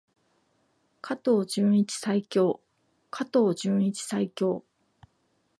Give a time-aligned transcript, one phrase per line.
[1.03, 2.59] 加藤純一最強！
[3.11, 4.63] 加藤純一最強！